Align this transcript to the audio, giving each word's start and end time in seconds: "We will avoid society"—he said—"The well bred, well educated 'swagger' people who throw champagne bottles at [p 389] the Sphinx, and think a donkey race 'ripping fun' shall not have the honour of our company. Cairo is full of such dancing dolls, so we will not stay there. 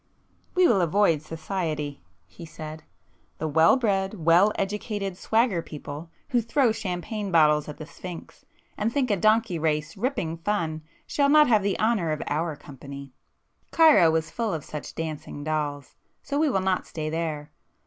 "We 0.55 0.67
will 0.67 0.81
avoid 0.81 1.21
society"—he 1.21 2.45
said—"The 2.47 3.47
well 3.47 3.75
bred, 3.77 4.15
well 4.15 4.51
educated 4.55 5.15
'swagger' 5.15 5.61
people 5.61 6.09
who 6.29 6.41
throw 6.41 6.71
champagne 6.71 7.31
bottles 7.31 7.69
at 7.69 7.77
[p 7.77 7.85
389] 7.85 7.85
the 7.85 7.93
Sphinx, 8.25 8.45
and 8.79 8.91
think 8.91 9.11
a 9.11 9.15
donkey 9.15 9.59
race 9.59 9.95
'ripping 9.95 10.37
fun' 10.39 10.81
shall 11.05 11.29
not 11.29 11.47
have 11.49 11.61
the 11.61 11.79
honour 11.79 12.11
of 12.11 12.23
our 12.25 12.55
company. 12.55 13.13
Cairo 13.69 14.15
is 14.15 14.31
full 14.31 14.55
of 14.55 14.65
such 14.65 14.95
dancing 14.95 15.43
dolls, 15.43 15.93
so 16.23 16.39
we 16.39 16.49
will 16.49 16.61
not 16.61 16.87
stay 16.87 17.11
there. 17.11 17.51